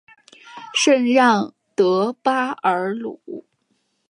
[0.73, 3.21] 圣让德巴尔鲁。